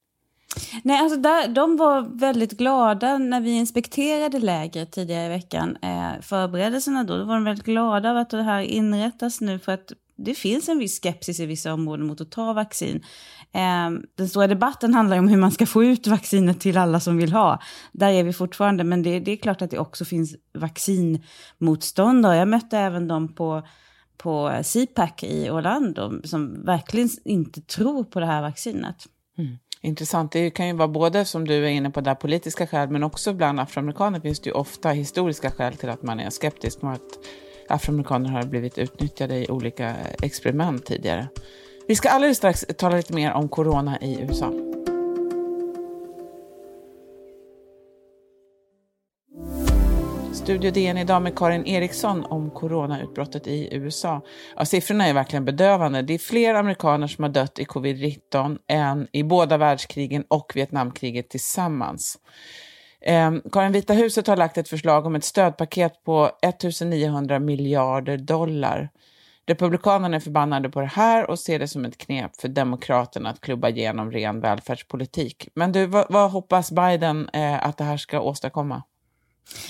Nej, 0.84 1.00
alltså 1.00 1.20
där, 1.20 1.48
de 1.48 1.78
var 1.78 2.02
väldigt 2.02 2.52
glada 2.52 3.18
när 3.18 3.42
vi 3.42 3.52
inspekterade 3.52 4.40
lägret 4.40 4.92
tidigare 4.92 5.26
i 5.26 5.30
veckan. 5.30 5.78
Eh, 5.82 6.22
förberedelserna 6.22 7.04
då, 7.04 7.18
då 7.18 7.24
var 7.24 7.36
de 7.36 7.44
väldigt 7.44 7.66
glada 7.66 8.10
över 8.10 8.22
att 8.22 8.30
det 8.30 8.44
här 8.44 8.62
inrättas 8.62 9.42
nu 9.42 9.60
för 9.60 9.72
att 9.72 9.92
det 10.18 10.34
finns 10.36 10.70
en 10.70 10.80
viss 10.80 11.02
skepsis 11.02 11.40
i 11.40 11.46
vissa 11.46 11.74
områden 11.74 12.08
mot 12.08 12.22
att 12.22 12.32
ta 12.32 12.54
vaccin. 12.54 13.04
Eh, 13.52 13.92
den 14.16 14.30
stora 14.30 14.48
debatten 14.48 14.94
handlar 14.94 15.20
om 15.20 15.28
hur 15.28 15.38
man 15.38 15.52
ska 15.52 15.66
få 15.66 15.84
ut 15.84 16.08
vaccinet 16.08 16.60
till 16.60 16.78
alla 16.78 17.00
som 17.00 17.18
vill 17.18 17.34
ha. 17.34 17.62
Där 17.92 18.10
är 18.10 18.24
vi 18.24 18.34
fortfarande, 18.34 18.84
men 18.84 19.04
det, 19.04 19.20
det 19.20 19.32
är 19.32 19.38
klart 19.38 19.62
att 19.62 19.72
det 19.72 19.80
också 19.80 20.06
finns 20.06 20.36
vaccinmotståndare. 20.54 22.38
Jag 22.38 22.48
mötte 22.48 22.78
även 22.78 23.08
dem 23.08 23.36
på 23.36 23.64
på 24.18 24.62
CPAC 24.64 25.24
i 25.24 25.50
Orlando 25.50 26.22
som 26.24 26.66
verkligen 26.66 27.10
inte 27.26 27.62
tror 27.62 28.04
på 28.04 28.20
det 28.20 28.26
här 28.26 28.42
vaccinet. 28.42 29.06
Mm. 29.38 29.58
Intressant. 29.86 30.32
Det 30.32 30.50
kan 30.50 30.68
ju 30.68 30.74
vara 30.74 30.88
både, 30.88 31.26
som 31.26 31.48
du 31.48 31.66
är 31.66 31.70
inne 31.70 31.90
på, 31.90 32.02
där 32.02 32.16
politiska 32.16 32.68
skäl, 32.68 32.90
men 32.90 33.04
också 33.04 33.34
bland 33.34 33.60
afroamerikaner 33.60 34.20
finns 34.20 34.40
det 34.40 34.50
ju 34.50 34.54
ofta 34.54 34.90
historiska 34.90 35.52
skäl 35.52 35.76
till 35.76 35.90
att 35.90 36.04
man 36.04 36.20
är 36.20 36.30
skeptisk 36.30 36.82
mot 36.82 36.94
att 36.94 37.20
afroamerikaner 37.68 38.30
har 38.30 38.44
blivit 38.44 38.78
utnyttjade 38.78 39.36
i 39.36 39.50
olika 39.50 39.96
experiment 40.22 40.86
tidigare. 40.86 41.28
Vi 41.88 41.96
ska 41.96 42.10
alldeles 42.10 42.38
strax 42.38 42.66
tala 42.78 42.98
lite 42.98 43.14
mer 43.14 43.34
om 43.34 43.50
corona 43.50 44.02
i 44.02 44.22
USA. 44.22 44.75
Studio 50.46 50.72
DN 50.72 50.98
idag 50.98 51.22
med 51.22 51.38
Karin 51.38 51.66
Eriksson 51.66 52.26
om 52.26 52.50
coronautbrottet 52.50 53.48
i 53.48 53.76
USA. 53.76 54.22
Ja, 54.56 54.66
siffrorna 54.66 55.08
är 55.08 55.14
verkligen 55.14 55.46
bedövande. 55.46 56.02
Det 56.02 56.14
är 56.14 56.18
fler 56.18 56.56
amerikaner 56.56 57.08
som 57.08 57.24
har 57.24 57.32
dött 57.32 57.60
i 57.60 57.64
covid-19 57.64 58.58
än 58.68 59.08
i 59.12 59.24
båda 59.24 59.58
världskrigen 59.58 60.24
och 60.28 60.52
Vietnamkriget 60.56 61.30
tillsammans. 61.30 62.18
Eh, 63.02 63.32
Karin 63.52 63.72
Vita 63.72 63.94
huset 63.94 64.28
har 64.28 64.38
lagt 64.38 64.58
ett 64.58 64.70
förslag 64.70 65.06
om 65.06 65.16
ett 65.16 65.24
stödpaket 65.24 66.04
på 66.04 66.32
1900 66.42 67.40
miljarder 67.40 68.18
dollar. 68.18 68.90
Republikanerna 69.48 70.16
är 70.16 70.20
förbannade 70.20 70.70
på 70.70 70.82
det 70.82 70.88
här 70.88 71.30
och 71.30 71.40
ser 71.40 71.60
det 71.60 71.68
som 71.68 71.86
ett 71.86 71.98
knep 71.98 72.42
för 72.42 72.48
Demokraterna 72.48 73.30
att 73.30 73.42
klubba 73.42 73.70
igenom 73.70 74.12
ren 74.12 74.40
välfärdspolitik. 74.40 75.48
Men 75.56 75.72
du, 75.72 75.86
vad, 75.86 76.06
vad 76.10 76.32
hoppas 76.32 76.72
Biden 76.72 77.30
eh, 77.34 77.68
att 77.68 77.78
det 77.78 77.84
här 77.84 77.98
ska 77.98 78.20
åstadkomma? 78.20 78.84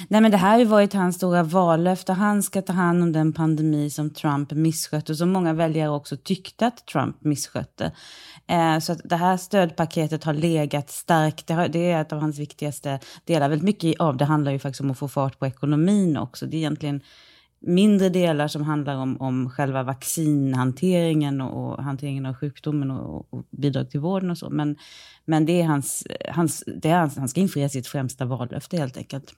Nej, 0.07 0.22
men 0.22 0.31
det 0.31 0.38
här 0.38 0.51
har 0.51 0.60
ju 0.60 0.66
varit 0.66 0.94
hans 0.94 1.16
stora 1.16 1.44
vallöfte. 1.44 2.13
Han 2.13 2.44
ska 2.44 2.62
ta 2.62 2.74
hand 2.74 3.04
om 3.04 3.12
den 3.12 3.33
pandemi 3.33 3.89
som 3.89 4.10
Trump 4.10 4.51
misskötte 4.51 5.12
och 5.12 5.18
som 5.18 5.31
många 5.31 5.54
väljare 5.54 5.89
också 5.89 6.18
tyckte 6.18 6.68
att 6.68 6.86
Trump 6.86 7.24
misskötte. 7.24 7.92
Eh, 8.48 8.80
så 8.80 8.92
att 8.92 9.01
det 9.04 9.16
här 9.16 9.38
stödpaketet 9.38 10.24
har 10.24 10.33
legat 10.33 10.89
starkt. 10.89 11.48
Det, 11.48 11.54
har, 11.54 11.68
det, 11.68 11.92
är 11.92 12.01
ett 12.01 12.13
av 12.13 12.19
hans 12.19 12.39
viktigaste 12.39 13.00
delar. 13.25 13.50
Väldigt 13.50 13.66
mycket 13.66 13.99
av 13.99 14.18
det 14.18 14.26
handlar 14.26 14.52
ju 14.52 14.59
faktiskt 14.59 14.81
om 14.81 14.92
att 14.92 14.99
få 14.99 15.07
fart 15.07 15.40
på 15.40 15.45
ekonomin 15.45 16.18
också. 16.18 16.45
Det 16.45 16.57
är 16.57 16.59
egentligen 16.59 17.02
mindre 17.59 18.09
delar 18.09 18.47
som 18.47 18.64
handlar 18.64 18.95
om, 18.95 19.21
om 19.21 19.49
själva 19.49 19.83
vaccinhanteringen 19.83 21.42
och, 21.42 21.78
och 21.78 21.83
hanteringen 21.83 22.26
av 22.26 22.33
sjukdomen 22.33 22.92
och, 22.92 23.33
och, 23.33 23.45
bidrag 23.49 23.90
till 23.90 23.99
vården 23.99 24.31
och 24.31 24.38
så. 24.38 24.49
Men, 24.49 24.76
men 25.26 25.45
det 25.45 25.61
är 25.61 25.66
hans, 25.66 26.07
hans, 26.30 26.64
det 26.81 26.90
är 26.90 26.99
hans, 26.99 27.18
han 27.18 27.30
ska 27.30 27.42
infria 27.42 27.69
sitt 27.69 27.88
främsta 27.88 28.26
vallöfte 28.26 28.78
helt 28.78 28.97
enkelt 28.97 29.33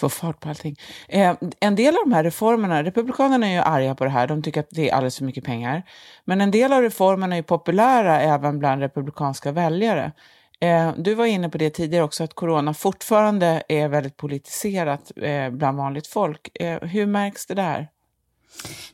få 0.00 0.08
fart 0.08 0.40
på 0.40 0.48
allting. 0.48 0.76
Eh, 1.08 1.34
en 1.60 1.74
del 1.74 1.94
av 1.94 2.00
de 2.04 2.12
här 2.12 2.24
reformerna, 2.24 2.82
Republikanerna 2.82 3.46
är 3.46 3.52
ju 3.52 3.58
arga 3.58 3.94
på 3.94 4.04
det 4.04 4.10
här, 4.10 4.26
de 4.26 4.42
tycker 4.42 4.60
att 4.60 4.70
det 4.70 4.90
är 4.90 4.94
alldeles 4.94 5.18
för 5.18 5.24
mycket 5.24 5.44
pengar. 5.44 5.82
Men 6.24 6.40
en 6.40 6.50
del 6.50 6.72
av 6.72 6.82
reformerna 6.82 7.36
är 7.36 7.42
populära 7.42 8.20
även 8.20 8.58
bland 8.58 8.80
republikanska 8.80 9.52
väljare. 9.52 10.12
Eh, 10.60 10.92
du 10.96 11.14
var 11.14 11.26
inne 11.26 11.48
på 11.48 11.58
det 11.58 11.70
tidigare 11.70 12.04
också, 12.04 12.24
att 12.24 12.34
corona 12.34 12.74
fortfarande 12.74 13.62
är 13.68 13.88
väldigt 13.88 14.16
politiserat 14.16 15.12
eh, 15.16 15.50
bland 15.50 15.78
vanligt 15.78 16.06
folk. 16.06 16.60
Eh, 16.60 16.82
hur 16.82 17.06
märks 17.06 17.46
det 17.46 17.54
där? 17.54 17.88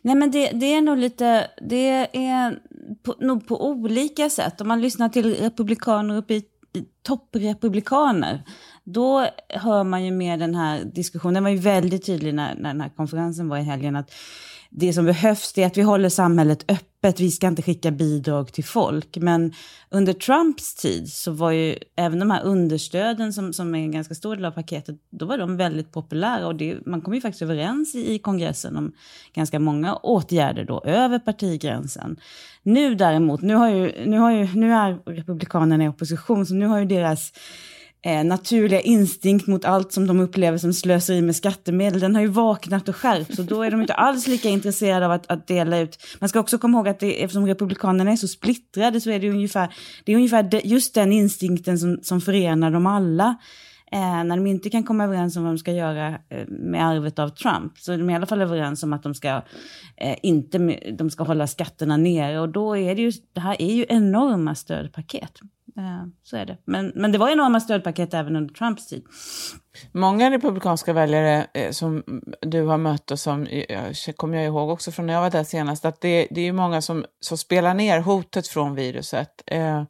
Nej 0.03 0.15
men 0.15 0.31
det, 0.31 0.51
det 0.51 0.75
är 0.75 0.83
nog 0.83 0.99
lite, 0.99 1.51
det 1.63 2.17
är 2.17 2.59
på, 3.03 3.15
nog 3.19 3.49
på 3.49 3.67
olika 3.69 4.31
sätt. 4.31 4.61
Om 4.61 4.69
man 4.69 4.81
lyssnar 4.81 5.09
till 5.09 5.35
republikaner 5.35 6.17
uppe 6.17 6.35
i 6.35 6.45
topprepublikaner, 7.03 8.43
då 8.85 9.27
hör 9.49 9.85
man 9.85 10.05
ju 10.05 10.11
mer 10.11 10.37
den 10.37 10.55
här 10.55 10.85
diskussionen, 10.85 11.35
den 11.35 11.45
var 11.45 11.51
ju 11.51 11.57
väldigt 11.57 12.07
tydlig 12.07 12.35
när, 12.35 12.55
när 12.55 12.73
den 12.73 12.81
här 12.81 12.89
konferensen 12.97 13.49
var 13.49 13.59
i 13.59 13.63
helgen, 13.63 13.97
att 13.97 14.11
det 14.79 14.93
som 14.93 15.05
behövs 15.05 15.59
är 15.59 15.67
att 15.67 15.77
vi 15.77 15.83
håller 15.83 16.09
samhället 16.09 16.65
öppet, 16.69 17.21
vi 17.21 17.31
ska 17.31 17.47
inte 17.47 17.63
skicka 17.63 17.91
bidrag 17.91 18.53
till 18.53 18.65
folk. 18.65 19.17
Men 19.17 19.53
under 19.91 20.13
Trumps 20.13 20.75
tid 20.75 21.13
så 21.13 21.33
var 21.33 21.51
ju 21.51 21.77
även 21.97 22.19
de 22.19 22.31
här 22.31 22.45
understöden 22.45 23.33
som, 23.33 23.53
som 23.53 23.75
är 23.75 23.79
en 23.79 23.93
ganska 23.93 24.15
stor 24.15 24.37
del 24.37 24.45
av 24.45 24.51
paketet, 24.51 24.97
då 25.11 25.27
var 25.27 25.39
de 25.39 25.57
väldigt 25.57 25.93
populära 25.93 26.47
och 26.47 26.57
det, 26.57 26.87
man 26.87 27.01
kom 27.01 27.15
ju 27.15 27.21
faktiskt 27.21 27.43
överens 27.43 27.95
i, 27.95 28.15
i 28.15 28.19
kongressen 28.19 28.77
om 28.77 28.93
ganska 29.35 29.59
många 29.59 29.97
åtgärder 29.97 30.65
då 30.65 30.83
över 30.85 31.19
partigränsen. 31.19 32.17
Nu 32.63 32.95
däremot, 32.95 33.43
nu, 33.43 33.55
har 33.55 33.69
ju, 33.71 33.93
nu, 34.07 34.19
har 34.19 34.31
ju, 34.31 34.49
nu 34.55 34.73
är 34.73 35.15
republikanerna 35.15 35.85
i 35.85 35.89
opposition 35.89 36.47
så 36.47 36.55
nu 36.55 36.67
har 36.67 36.79
ju 36.79 36.85
deras 36.85 37.33
eh, 38.07 38.25
naturliga 38.25 38.81
instinkt 38.81 39.47
mot 39.47 39.65
allt 39.65 39.93
som 39.93 40.07
de 40.07 40.21
upplever 40.21 40.59
som 40.59 40.73
slöseri 40.73 41.23
med 41.23 41.37
skattemedel, 41.37 42.01
den 42.01 42.15
har 42.15 42.23
ju 42.23 42.29
vaknat 42.29 42.89
och 42.89 42.97
skärpts 42.97 43.39
och 43.39 43.45
då 43.45 43.63
är 43.63 43.71
de 43.71 43.81
inte 43.81 43.95
alls 43.95 44.27
lika 44.27 44.49
intresserade 44.49 45.07
av 45.07 45.13
att, 45.13 45.31
att 45.31 45.47
dela 45.47 45.79
ut. 45.79 45.99
Man 46.19 46.29
ska 46.29 46.41
också 46.41 46.59
komma 46.59 46.79
ihåg 46.79 46.89
att 46.89 47.01
det, 47.01 47.23
eftersom 47.23 47.47
republikanerna 47.47 48.13
är 48.13 48.17
så 48.17 48.29
splittrade 48.29 49.01
så 49.01 49.11
är 49.11 49.21
det 49.21 49.31
ungefär, 49.31 49.75
det 50.05 50.13
är 50.13 50.17
ungefär 50.17 50.67
just 50.67 50.95
den 50.95 51.13
instinkten 51.13 51.79
som, 51.79 51.99
som 52.03 52.21
förenar 52.21 52.71
dem 52.71 52.87
alla. 52.87 53.37
Eh, 53.93 54.25
när 54.25 54.37
de 54.37 54.47
inte 54.47 54.71
kan 54.71 54.85
komma 54.85 55.05
överens 55.05 55.37
om 55.37 55.43
vad 55.43 55.53
de 55.53 55.59
ska 55.59 55.73
göra 55.73 56.09
eh, 56.09 56.47
med 56.49 56.87
arvet 56.87 57.19
av 57.19 57.29
Trump 57.29 57.79
så 57.79 57.93
är 57.93 57.99
de 57.99 58.11
i 58.11 58.15
alla 58.15 58.27
fall 58.27 58.43
överens 58.43 58.83
om 58.83 58.93
att 58.93 59.03
de 59.03 59.15
ska, 59.15 59.43
eh, 59.97 60.17
inte, 60.23 60.59
de 60.99 61.11
ska 61.11 61.25
hålla 61.25 61.47
skatterna 61.47 61.97
nere 61.97 62.41
och 62.41 62.49
då 62.49 62.77
är 62.77 62.95
det 62.95 63.03
ju, 63.03 63.13
det 63.33 63.41
här 63.41 63.63
är 63.63 63.75
ju 63.75 63.87
enorma 63.89 64.55
stödpaket. 64.55 65.41
Eh, 65.79 66.07
så 66.23 66.37
är 66.37 66.47
det. 66.47 66.59
Men, 66.65 66.93
men 66.95 67.13
det 67.13 67.19
var 67.19 67.31
enorma 67.31 67.61
stödpaket 67.61 68.15
även 68.15 68.37
under 68.37 68.55
Trumps 68.55 68.87
tid. 68.87 69.05
Många 69.93 70.31
republikanska 70.31 70.93
väljare 70.93 71.47
eh, 71.55 71.71
som 71.71 72.03
du 72.41 72.63
har 72.63 72.79
mött 72.79 73.11
och 73.11 73.19
som 73.19 73.47
eh, 73.47 74.13
kommer 74.17 74.37
jag 74.37 74.47
ihåg 74.47 74.71
också 74.71 74.93
från 74.93 75.07
när 75.07 75.15
jag 75.15 75.21
var 75.21 75.31
där 75.31 75.45
senast, 75.45 75.85
att 75.85 76.01
det, 76.01 76.29
det 76.31 76.41
är 76.41 76.53
många 76.53 76.83
som, 76.83 77.05
som 77.21 77.39
spelar 77.39 77.75
ner 77.75 78.01
hotet 78.01 78.49
från 78.49 78.75
viruset. 78.75 79.43
Eh, 79.47 79.85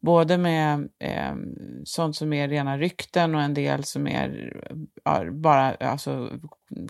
både 0.00 0.38
med 0.38 0.88
eh, 0.98 1.34
sånt 1.84 2.16
som 2.16 2.32
är 2.32 2.48
rena 2.48 2.78
rykten 2.78 3.34
och 3.34 3.42
en 3.42 3.54
del 3.54 3.84
som 3.84 4.06
är 4.06 4.56
ja, 5.04 5.24
bara 5.30 5.74
alltså, 5.74 6.30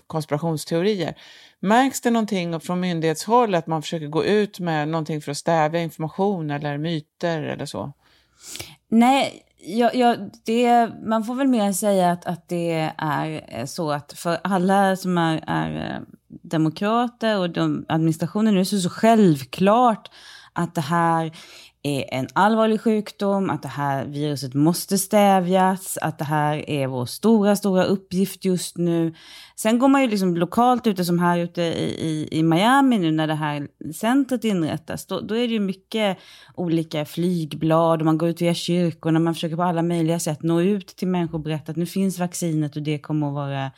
konspirationsteorier. 0.07 1.15
Märks 1.59 2.01
det 2.01 2.11
någonting 2.11 2.59
från 2.59 2.79
myndighetshåll 2.79 3.55
att 3.55 3.67
man 3.67 3.81
försöker 3.81 4.07
gå 4.07 4.25
ut 4.25 4.59
med 4.59 4.87
någonting 4.87 5.21
för 5.21 5.31
att 5.31 5.37
stävja 5.37 5.81
information 5.81 6.51
eller 6.51 6.77
myter 6.77 7.43
eller 7.43 7.65
så? 7.65 7.93
Nej, 8.89 9.43
jag, 9.63 9.95
jag, 9.95 10.31
det, 10.45 10.91
man 11.03 11.23
får 11.23 11.35
väl 11.35 11.47
mer 11.47 11.71
säga 11.71 12.11
att, 12.11 12.25
att 12.25 12.49
det 12.49 12.93
är 12.97 13.45
eh, 13.47 13.65
så 13.65 13.91
att 13.91 14.13
för 14.13 14.37
alla 14.43 14.95
som 14.95 15.17
är, 15.17 15.43
är 15.47 15.95
eh, 15.95 16.01
demokrater 16.27 17.39
och 17.39 17.49
de, 17.49 17.85
administrationen 17.87 18.53
nu 18.53 18.65
så 18.65 18.75
är 18.75 18.77
det 18.77 18.83
så 18.83 18.89
självklart 18.89 20.11
att 20.53 20.75
det 20.75 20.81
här 20.81 21.31
är 21.83 22.13
en 22.13 22.27
allvarlig 22.33 22.81
sjukdom, 22.81 23.49
att 23.49 23.61
det 23.61 23.67
här 23.67 24.05
viruset 24.05 24.53
måste 24.53 24.97
stävjas, 24.97 25.97
att 26.01 26.17
det 26.17 26.25
här 26.25 26.69
är 26.69 26.87
vår 26.87 27.05
stora, 27.05 27.55
stora 27.55 27.83
uppgift 27.83 28.45
just 28.45 28.77
nu. 28.77 29.15
Sen 29.55 29.79
går 29.79 29.87
man 29.87 30.01
ju 30.01 30.07
liksom 30.07 30.37
lokalt 30.37 30.87
ute, 30.87 31.05
som 31.05 31.19
här 31.19 31.37
ute 31.37 31.61
i, 31.61 32.07
i, 32.07 32.27
i 32.39 32.43
Miami 32.43 32.97
nu 32.97 33.11
när 33.11 33.27
det 33.27 33.35
här 33.35 33.67
centret 33.95 34.43
inrättas, 34.43 35.05
då, 35.05 35.19
då 35.19 35.35
är 35.35 35.47
det 35.47 35.53
ju 35.53 35.59
mycket 35.59 36.17
olika 36.55 37.05
flygblad 37.05 38.01
och 38.01 38.05
man 38.05 38.17
går 38.17 38.29
ut 38.29 38.41
via 38.41 38.53
kyrkorna, 38.53 39.19
man 39.19 39.33
försöker 39.33 39.55
på 39.55 39.63
alla 39.63 39.81
möjliga 39.81 40.19
sätt 40.19 40.43
nå 40.43 40.61
ut 40.61 40.87
till 40.87 41.07
människor 41.07 41.33
och 41.33 41.43
berätta 41.43 41.71
att 41.71 41.77
nu 41.77 41.85
finns 41.85 42.19
vaccinet 42.19 42.75
och 42.75 42.81
det 42.81 42.99
kommer 42.99 43.27
att 43.27 43.33
vara 43.33 43.71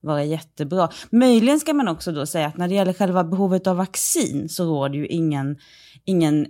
vara 0.00 0.24
jättebra. 0.24 0.88
Möjligen 1.10 1.60
ska 1.60 1.74
man 1.74 1.88
också 1.88 2.12
då 2.12 2.26
säga 2.26 2.46
att 2.46 2.56
när 2.56 2.68
det 2.68 2.74
gäller 2.74 2.92
själva 2.92 3.24
behovet 3.24 3.66
av 3.66 3.76
vaccin 3.76 4.48
så 4.48 4.64
råder 4.64 4.94
ju 4.94 5.06
ingen, 5.06 5.58
ingen 6.04 6.46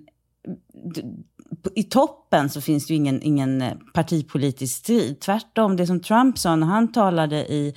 i 1.75 1.85
toppen 1.85 2.51
så 2.51 2.61
finns 2.61 2.87
det 2.87 2.93
ju 2.93 2.97
ingen, 2.97 3.23
ingen 3.23 3.63
eh, 3.63 3.73
partipolitisk 3.95 4.77
strid. 4.77 5.21
Tvärtom, 5.21 5.77
det 5.77 5.87
som 5.87 6.01
Trump 6.01 6.39
sa 6.39 6.57
när 6.57 6.67
han 6.67 6.93
talade 6.93 7.37
i, 7.37 7.75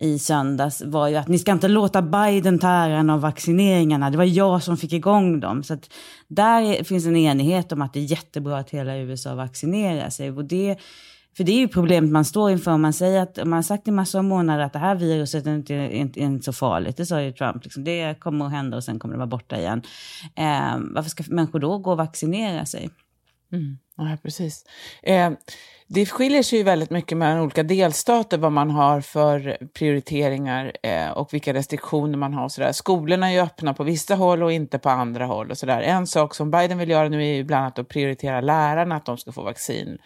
i 0.00 0.18
söndags 0.18 0.82
var 0.84 1.08
ju 1.08 1.16
att 1.16 1.28
ni 1.28 1.38
ska 1.38 1.52
inte 1.52 1.68
låta 1.68 2.02
Biden 2.02 2.58
ta 2.58 2.68
äran 2.68 3.10
av 3.10 3.20
vaccineringarna. 3.20 4.10
Det 4.10 4.16
var 4.16 4.24
jag 4.24 4.62
som 4.62 4.76
fick 4.76 4.92
igång 4.92 5.40
dem. 5.40 5.62
Så 5.62 5.74
att 5.74 5.92
där 6.28 6.84
finns 6.84 7.06
en 7.06 7.16
enighet 7.16 7.72
om 7.72 7.82
att 7.82 7.92
det 7.92 8.00
är 8.00 8.04
jättebra 8.04 8.58
att 8.58 8.70
hela 8.70 8.96
USA 8.96 9.34
vaccinerar 9.34 10.10
sig. 10.10 10.30
Och 10.30 10.44
det 10.44 10.78
för 11.36 11.44
det 11.44 11.52
är 11.52 11.58
ju 11.58 11.68
problemet 11.68 12.10
man 12.10 12.24
står 12.24 12.50
inför 12.50 12.70
om 12.70 12.82
man 12.82 12.92
säger 12.92 13.22
att, 13.22 13.36
man 13.36 13.52
har 13.52 13.62
sagt 13.62 13.88
i 13.88 13.90
massor 13.90 14.18
av 14.18 14.24
månader 14.24 14.64
att 14.64 14.72
det 14.72 14.78
här 14.78 14.94
viruset 14.94 15.46
är 15.46 15.54
inte, 15.54 15.74
inte, 15.74 16.20
inte 16.20 16.44
så 16.44 16.52
farligt, 16.52 16.96
det 16.96 17.06
sa 17.06 17.22
ju 17.22 17.32
Trump, 17.32 17.64
liksom, 17.64 17.84
det 17.84 18.20
kommer 18.20 18.46
att 18.46 18.52
hända 18.52 18.76
och 18.76 18.84
sen 18.84 18.98
kommer 18.98 19.14
det 19.14 19.18
vara 19.18 19.26
borta 19.26 19.58
igen. 19.58 19.82
Eh, 20.36 20.78
varför 20.94 21.10
ska 21.10 21.24
människor 21.26 21.58
då 21.58 21.78
gå 21.78 21.90
och 21.90 21.96
vaccinera 21.96 22.66
sig? 22.66 22.90
Mm. 23.52 23.78
Ja, 23.96 24.16
precis. 24.22 24.64
Eh, 25.02 25.30
det 25.86 26.06
skiljer 26.06 26.42
sig 26.42 26.58
ju 26.58 26.64
väldigt 26.64 26.90
mycket 26.90 27.18
mellan 27.18 27.40
olika 27.40 27.62
delstater 27.62 28.38
vad 28.38 28.52
man 28.52 28.70
har 28.70 29.00
för 29.00 29.58
prioriteringar 29.74 30.72
eh, 30.82 31.10
och 31.10 31.34
vilka 31.34 31.54
restriktioner 31.54 32.18
man 32.18 32.34
har. 32.34 32.48
Så 32.48 32.72
Skolorna 32.72 33.28
är 33.28 33.32
ju 33.32 33.40
öppna 33.40 33.74
på 33.74 33.84
vissa 33.84 34.14
håll 34.14 34.42
och 34.42 34.52
inte 34.52 34.78
på 34.78 34.90
andra 34.90 35.26
håll. 35.26 35.50
Och 35.50 35.58
så 35.58 35.66
där. 35.66 35.80
En 35.80 36.06
sak 36.06 36.34
som 36.34 36.50
Biden 36.50 36.78
vill 36.78 36.90
göra 36.90 37.08
nu 37.08 37.22
är 37.22 37.34
ju 37.34 37.44
bland 37.44 37.62
annat 37.62 37.78
att 37.78 37.88
prioritera 37.88 38.40
lärarna, 38.40 38.96
att 38.96 39.06
de 39.06 39.18
ska 39.18 39.32
få 39.32 39.42
vaccin 39.42 39.98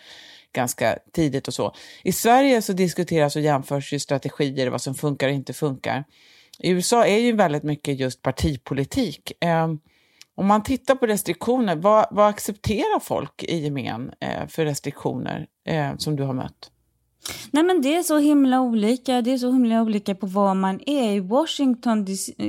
ganska 0.53 0.99
tidigt 1.13 1.49
och 1.49 1.55
så. 1.55 1.75
I 2.05 2.13
Sverige 2.13 2.63
så 2.63 2.73
diskuteras 2.73 3.37
och 3.37 3.43
jämförs 3.43 3.93
ju 3.93 3.99
strategier, 3.99 4.71
vad 4.71 4.83
som 4.83 4.95
funkar 4.95 5.29
och 5.29 5.35
inte 5.35 5.53
funkar. 5.53 6.05
I 6.59 6.71
USA 6.71 7.07
är 7.07 7.19
ju 7.19 7.33
väldigt 7.33 7.63
mycket 7.63 8.01
just 8.01 8.23
partipolitik. 8.23 9.33
Eh, 9.45 9.69
om 10.35 10.47
man 10.47 10.63
tittar 10.63 10.95
på 10.95 11.07
restriktioner, 11.07 11.77
vad, 11.77 12.07
vad 12.11 12.29
accepterar 12.29 13.01
folk 13.01 13.43
i 13.43 13.57
gemen 13.57 14.13
eh, 14.21 14.47
för 14.47 14.65
restriktioner 14.65 15.47
eh, 15.65 15.97
som 15.97 16.17
du 16.17 16.23
har 16.23 16.35
mött? 16.35 16.71
Nej 17.51 17.65
men 17.65 17.83
det 17.83 17.97
är 17.97 18.03
så 18.03 18.19
himla 18.19 18.61
olika. 18.61 19.23
Det 19.23 19.33
är 19.33 19.39
så 19.39 19.53
himla 19.53 19.83
olika 19.83 20.15
på 20.15 20.27
var 20.27 20.55
man 20.55 20.81
är. 20.87 21.13
I 21.13 21.21
Washington, 21.21 22.05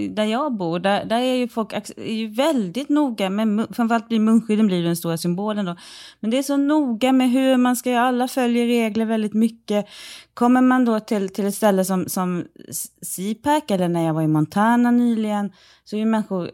där 0.09 0.23
jag 0.23 0.53
bor, 0.53 0.79
där, 0.79 1.05
där 1.05 1.19
är 1.19 1.35
ju 1.35 1.47
folk 1.47 1.73
är 1.73 2.13
ju 2.13 2.27
väldigt 2.27 2.89
noga 2.89 3.29
med, 3.29 3.67
framförallt 3.71 4.07
blir 4.07 4.19
munskydden 4.19 4.67
blir 4.67 4.83
den 4.83 4.95
stora 4.95 5.17
symbolen 5.17 5.65
då. 5.65 5.75
Men 6.19 6.31
det 6.31 6.37
är 6.37 6.43
så 6.43 6.57
noga 6.57 7.11
med 7.11 7.31
hur 7.31 7.57
man 7.57 7.75
ska 7.75 7.89
göra, 7.91 8.07
alla 8.07 8.27
följer 8.27 8.65
regler 8.65 9.05
väldigt 9.05 9.33
mycket. 9.33 9.85
Kommer 10.33 10.61
man 10.61 10.85
då 10.85 10.99
till, 10.99 11.29
till 11.29 11.45
ett 11.45 11.55
ställe 11.55 11.85
som, 11.85 12.05
som 12.07 12.45
CPAC, 13.01 13.63
eller 13.67 13.87
när 13.87 14.05
jag 14.05 14.13
var 14.13 14.21
i 14.21 14.27
Montana 14.27 14.91
nyligen, 14.91 15.51
så 15.83 15.95
är 15.95 15.99
ju 15.99 16.05
människor 16.05 16.49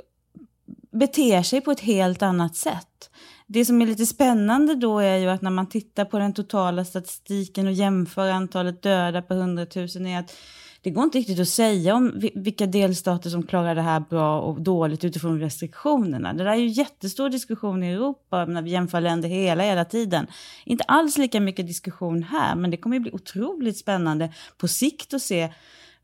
beter 0.91 1.43
sig 1.43 1.61
på 1.61 1.71
ett 1.71 1.79
helt 1.79 2.21
annat 2.21 2.55
sätt. 2.55 3.09
Det 3.47 3.65
som 3.65 3.81
är 3.81 3.85
lite 3.85 4.05
spännande 4.05 4.75
då 4.75 4.99
är 4.99 5.17
ju 5.17 5.29
att 5.29 5.41
när 5.41 5.51
man 5.51 5.69
tittar 5.69 6.05
på 6.05 6.19
den 6.19 6.33
totala 6.33 6.85
statistiken 6.85 7.67
och 7.67 7.73
jämför 7.73 8.29
antalet 8.29 8.81
döda 8.81 9.21
per 9.21 9.35
100 9.35 9.65
000 9.75 9.85
är 10.07 10.19
att 10.19 10.35
det 10.81 10.91
går 10.91 11.03
inte 11.03 11.17
riktigt 11.17 11.39
att 11.39 11.47
säga 11.47 11.95
om 11.95 12.21
vilka 12.35 12.65
delstater 12.65 13.29
som 13.29 13.43
klarar 13.43 13.75
det 13.75 13.81
här 13.81 13.99
bra 13.99 14.41
och 14.41 14.61
dåligt 14.61 15.03
utifrån 15.03 15.39
restriktionerna. 15.39 16.33
Det 16.33 16.43
där 16.43 16.51
är 16.51 16.55
ju 16.55 16.67
jättestor 16.67 17.29
diskussion 17.29 17.83
i 17.83 17.91
Europa 17.91 18.45
när 18.45 18.61
vi 18.61 18.69
jämför 18.69 19.01
länder 19.01 19.29
hela, 19.29 19.63
hela 19.63 19.85
tiden. 19.85 20.27
Inte 20.65 20.83
alls 20.83 21.17
lika 21.17 21.39
mycket 21.39 21.67
diskussion 21.67 22.23
här, 22.23 22.55
men 22.55 22.71
det 22.71 22.77
kommer 22.77 22.95
ju 22.95 22.99
bli 22.99 23.11
otroligt 23.11 23.77
spännande 23.77 24.33
på 24.57 24.67
sikt 24.67 25.13
att 25.13 25.21
se 25.21 25.49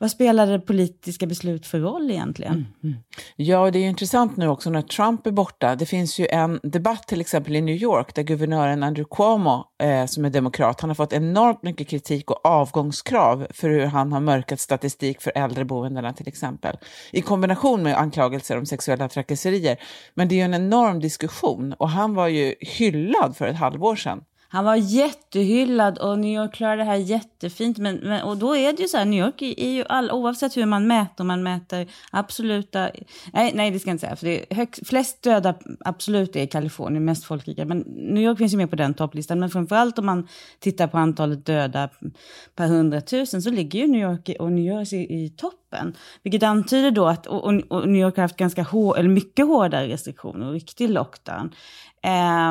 vad 0.01 0.11
spelade 0.11 0.59
politiska 0.59 1.25
beslut 1.25 1.65
för 1.65 1.79
roll 1.79 2.11
egentligen? 2.11 2.53
Mm, 2.53 2.65
mm. 2.83 2.97
Ja, 3.35 3.71
det 3.71 3.79
är 3.79 3.81
ju 3.81 3.89
intressant 3.89 4.37
nu 4.37 4.47
också 4.47 4.69
när 4.69 4.81
Trump 4.81 5.27
är 5.27 5.31
borta. 5.31 5.75
Det 5.75 5.85
finns 5.85 6.19
ju 6.19 6.27
en 6.27 6.59
debatt 6.63 7.07
till 7.07 7.21
exempel 7.21 7.55
i 7.55 7.61
New 7.61 7.75
York 7.75 8.15
där 8.15 8.23
guvernören 8.23 8.83
Andrew 8.83 9.15
Cuomo, 9.15 9.65
eh, 9.83 10.05
som 10.05 10.25
är 10.25 10.29
demokrat, 10.29 10.81
han 10.81 10.89
har 10.89 10.95
fått 10.95 11.13
enormt 11.13 11.63
mycket 11.63 11.87
kritik 11.87 12.31
och 12.31 12.45
avgångskrav 12.45 13.47
för 13.49 13.69
hur 13.69 13.85
han 13.85 14.11
har 14.11 14.19
mörkat 14.19 14.59
statistik 14.59 15.21
för 15.21 15.31
äldreboendena 15.35 16.13
till 16.13 16.27
exempel. 16.27 16.77
I 17.11 17.21
kombination 17.21 17.83
med 17.83 17.97
anklagelser 17.97 18.57
om 18.57 18.65
sexuella 18.65 19.09
trakasserier. 19.09 19.77
Men 20.13 20.27
det 20.27 20.35
är 20.35 20.37
ju 20.37 20.43
en 20.43 20.53
enorm 20.53 20.99
diskussion 20.99 21.73
och 21.73 21.89
han 21.89 22.13
var 22.13 22.27
ju 22.27 22.55
hyllad 22.59 23.37
för 23.37 23.47
ett 23.47 23.57
halvår 23.57 23.95
sedan. 23.95 24.23
Han 24.53 24.65
var 24.65 24.75
jättehyllad 24.75 25.97
och 25.97 26.19
New 26.19 26.35
York 26.35 26.53
klarade 26.53 26.77
det 26.77 26.85
här 26.85 26.95
jättefint. 26.95 27.77
Men, 27.77 27.95
men, 27.95 28.23
och 28.23 28.37
då 28.37 28.55
är 28.55 28.73
det 28.73 28.81
ju 28.81 28.87
så 28.87 28.97
här, 28.97 29.05
New 29.05 29.25
York 29.25 29.41
är, 29.41 29.69
ju 29.69 29.83
all, 29.89 30.11
oavsett 30.11 30.57
hur 30.57 30.65
man 30.65 30.87
mäter, 30.87 31.23
om 31.23 31.27
man 31.27 31.43
mäter 31.43 31.87
absoluta, 32.11 32.89
nej, 33.33 33.51
nej 33.55 33.71
det 33.71 33.79
ska 33.79 33.89
jag 33.89 33.93
inte 33.93 34.05
säga, 34.05 34.15
för 34.15 34.25
det 34.25 34.51
är 34.51 34.55
högst, 34.55 34.87
flest 34.87 35.21
döda 35.21 35.55
absolut 35.79 36.35
är 36.35 36.43
i 36.43 36.47
Kalifornien, 36.47 37.05
mest 37.05 37.25
folkrika. 37.25 37.65
Men 37.65 37.79
New 37.87 38.23
York 38.23 38.37
finns 38.37 38.53
ju 38.53 38.57
med 38.57 38.69
på 38.69 38.75
den 38.75 38.93
topplistan. 38.93 39.39
Men 39.39 39.49
framförallt 39.49 39.99
om 39.99 40.05
man 40.05 40.27
tittar 40.59 40.87
på 40.87 40.97
antalet 40.97 41.45
döda 41.45 41.89
per 42.55 42.67
hundratusen 42.67 43.41
så 43.41 43.49
ligger 43.49 43.79
ju 43.79 43.87
New 43.87 44.01
York 44.01 44.29
och 44.39 44.51
New 44.51 44.65
Jersey 44.65 44.99
i, 44.99 45.25
i 45.25 45.29
toppen. 45.29 45.93
Vilket 46.23 46.43
antyder 46.43 46.91
då 46.91 47.07
att, 47.07 47.27
och, 47.27 47.53
och 47.69 47.89
New 47.89 48.01
York 48.01 48.15
har 48.15 48.21
haft 48.21 48.37
ganska 48.37 48.63
hår, 48.63 48.97
eller 48.97 49.09
mycket 49.09 49.45
hårdare 49.45 49.87
restriktioner 49.87 50.47
och 50.47 50.53
riktig 50.53 50.89
lockdown. 50.89 51.51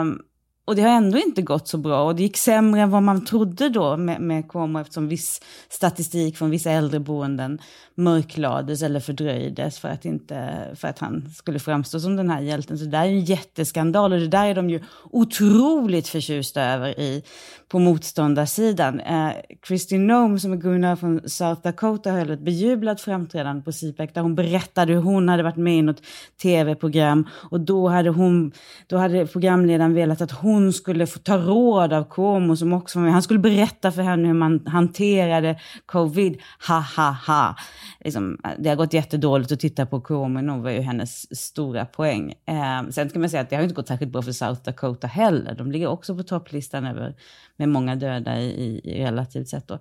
Um, 0.01 0.23
och 0.71 0.77
det 0.77 0.83
har 0.83 0.91
ändå 0.91 1.19
inte 1.19 1.43
gått 1.43 1.69
så 1.69 1.79
bra 1.79 2.05
och 2.05 2.17
det 2.17 2.23
gick 2.23 2.37
sämre 2.37 2.81
än 2.81 2.91
vad 2.91 3.03
man 3.03 3.25
trodde 3.25 3.69
då 3.69 3.97
med, 3.97 4.21
med 4.21 4.51
Cuomo 4.51 4.79
eftersom 4.79 5.09
viss 5.09 5.41
statistik 5.69 6.37
från 6.37 6.51
vissa 6.51 6.71
äldreboenden 6.71 7.59
mörklades 7.95 8.83
eller 8.83 9.01
fördröjdes 9.01 9.79
för 9.79 9.89
att, 9.89 10.05
inte, 10.05 10.69
för 10.75 10.89
att 10.89 10.99
han 10.99 11.29
skulle 11.35 11.59
framstå 11.59 12.01
som 12.01 12.17
den 12.17 12.31
här 12.31 12.41
hjälten. 12.41 12.79
Så 12.79 12.85
det 12.85 12.91
där 12.91 13.05
är 13.05 13.09
en 13.09 13.25
jätteskandal 13.25 14.13
och 14.13 14.19
det 14.19 14.29
där 14.29 14.47
är 14.47 14.55
de 14.55 14.71
ju 14.71 14.81
otroligt 15.11 16.09
förtjusta 16.09 16.63
över 16.63 17.01
i, 17.01 17.23
på 17.69 17.79
motståndarsidan. 17.79 19.01
Eh, 19.01 19.31
Christine 19.67 20.07
Nome 20.07 20.39
som 20.39 20.53
är 20.53 20.57
guvernör 20.57 20.97
från 20.97 21.21
South 21.29 21.63
Dakota 21.63 22.11
höll 22.11 22.31
ett 22.31 22.41
bejublat 22.41 23.01
framträdande 23.01 23.63
på 23.63 23.73
CPAC 23.73 24.11
där 24.13 24.21
hon 24.21 24.35
berättade 24.35 24.93
hur 24.93 25.01
hon 25.01 25.29
hade 25.29 25.43
varit 25.43 25.57
med 25.57 25.79
i 25.79 25.83
något 25.83 26.03
tv-program 26.43 27.27
och 27.51 27.61
då 27.61 27.89
hade, 27.89 28.11
hon, 28.11 28.53
då 28.87 28.97
hade 28.97 29.27
programledaren 29.27 29.95
velat 29.95 30.21
att 30.21 30.33
hon 30.33 30.60
hon 30.61 30.73
skulle 30.73 31.07
få 31.07 31.19
ta 31.19 31.37
råd 31.37 31.93
av 31.93 32.05
Cuomo 32.05 32.57
som 32.57 32.73
också 32.73 32.99
var 32.99 33.05
med. 33.05 33.13
Han 33.13 33.23
skulle 33.23 33.39
berätta 33.39 33.93
för 33.93 34.03
henne 34.03 34.27
hur 34.27 34.35
man 34.35 34.67
hanterade 34.67 35.61
covid. 35.87 36.41
Ha, 36.69 36.85
ha, 36.97 37.17
ha. 37.27 37.57
Liksom, 38.01 38.39
det 38.59 38.69
har 38.69 38.77
gått 38.77 38.93
jättedåligt 38.93 39.53
att 39.53 39.61
titta 39.61 39.87
på 39.87 40.01
Cuomo 40.01 40.41
nu 40.41 40.61
var 40.61 40.71
ju 40.71 40.81
hennes 40.81 41.41
stora 41.41 41.85
poäng. 41.85 42.35
Eh, 42.47 42.91
sen 42.91 43.09
kan 43.09 43.21
man 43.21 43.31
säga 43.31 43.43
att 43.43 43.51
det 43.51 43.57
har 43.57 43.63
inte 43.63 43.75
gått 43.75 43.89
särskilt 43.89 44.13
bra 44.13 44.23
för 44.23 44.33
South 44.33 44.63
Dakota 44.63 45.07
heller. 45.07 45.55
De 45.55 45.73
ligger 45.73 45.87
också 45.87 46.17
på 46.17 46.23
topplistan 46.23 46.87
över, 46.87 47.15
med 47.57 47.69
många 47.69 47.97
döda 47.97 48.41
i, 48.41 48.81
i 48.85 49.05
relativt 49.05 49.49
sett. 49.49 49.69
Då. 49.69 49.79